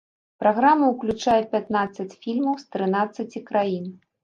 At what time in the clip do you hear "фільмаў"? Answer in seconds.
2.23-2.59